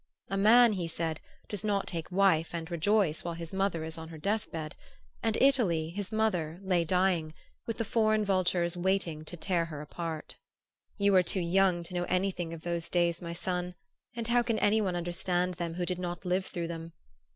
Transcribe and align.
A 0.29 0.35
man, 0.37 0.73
he 0.73 0.87
said, 0.87 1.19
does 1.47 1.63
not 1.63 1.85
take 1.85 2.11
wife 2.11 2.55
and 2.55 2.71
rejoice 2.71 3.23
while 3.23 3.35
his 3.35 3.53
mother 3.53 3.83
is 3.83 3.99
on 3.99 4.09
her 4.09 4.17
death 4.17 4.49
bed; 4.51 4.73
and 5.21 5.37
Italy, 5.39 5.91
his 5.91 6.11
mother, 6.11 6.59
lay 6.63 6.83
dying, 6.83 7.35
with 7.67 7.77
the 7.77 7.85
foreign 7.85 8.25
vultures 8.25 8.75
waiting 8.75 9.23
to 9.25 9.37
tear 9.37 9.65
her 9.65 9.79
apart. 9.79 10.37
You 10.97 11.13
are 11.15 11.21
too 11.21 11.39
young 11.39 11.83
to 11.83 11.93
know 11.93 12.05
anything 12.05 12.51
of 12.51 12.61
those 12.61 12.89
days, 12.89 13.21
my 13.21 13.33
son; 13.33 13.75
and 14.15 14.27
how 14.27 14.41
can 14.41 14.57
any 14.57 14.81
one 14.81 14.95
understand 14.95 15.53
them 15.53 15.75
who 15.75 15.85
did 15.85 15.99
not 15.99 16.25
live 16.25 16.47
through 16.47 16.69
them? 16.69 16.93